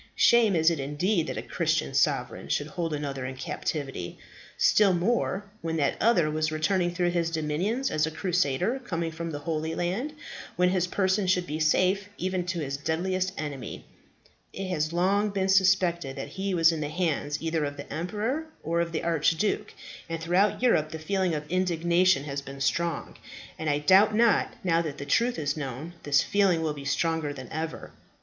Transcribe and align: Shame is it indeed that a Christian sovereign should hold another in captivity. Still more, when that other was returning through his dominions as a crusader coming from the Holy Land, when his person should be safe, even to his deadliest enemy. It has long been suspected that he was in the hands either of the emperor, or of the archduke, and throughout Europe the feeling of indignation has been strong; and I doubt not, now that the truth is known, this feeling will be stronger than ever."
Shame 0.15 0.55
is 0.55 0.71
it 0.71 0.79
indeed 0.79 1.27
that 1.27 1.37
a 1.37 1.43
Christian 1.43 1.93
sovereign 1.93 2.47
should 2.49 2.65
hold 2.65 2.91
another 2.91 3.23
in 3.23 3.35
captivity. 3.35 4.17
Still 4.57 4.93
more, 4.95 5.45
when 5.61 5.77
that 5.77 5.95
other 6.01 6.31
was 6.31 6.51
returning 6.51 6.91
through 6.91 7.11
his 7.11 7.29
dominions 7.29 7.91
as 7.91 8.07
a 8.07 8.09
crusader 8.09 8.79
coming 8.79 9.11
from 9.11 9.29
the 9.29 9.37
Holy 9.37 9.75
Land, 9.75 10.13
when 10.55 10.69
his 10.69 10.87
person 10.87 11.27
should 11.27 11.45
be 11.45 11.59
safe, 11.59 12.09
even 12.17 12.47
to 12.47 12.61
his 12.61 12.77
deadliest 12.77 13.31
enemy. 13.39 13.85
It 14.51 14.69
has 14.69 14.91
long 14.91 15.29
been 15.29 15.49
suspected 15.49 16.15
that 16.15 16.29
he 16.29 16.55
was 16.55 16.71
in 16.71 16.81
the 16.81 16.89
hands 16.89 17.39
either 17.39 17.63
of 17.63 17.77
the 17.77 17.93
emperor, 17.93 18.47
or 18.63 18.81
of 18.81 18.93
the 18.93 19.03
archduke, 19.03 19.71
and 20.09 20.19
throughout 20.19 20.63
Europe 20.63 20.89
the 20.89 20.97
feeling 20.97 21.35
of 21.35 21.43
indignation 21.47 22.23
has 22.23 22.41
been 22.41 22.59
strong; 22.59 23.17
and 23.59 23.69
I 23.69 23.77
doubt 23.77 24.15
not, 24.15 24.55
now 24.63 24.81
that 24.81 24.97
the 24.97 25.05
truth 25.05 25.37
is 25.37 25.55
known, 25.55 25.93
this 26.01 26.23
feeling 26.23 26.63
will 26.63 26.73
be 26.73 26.85
stronger 26.85 27.33
than 27.33 27.49
ever." 27.51 27.91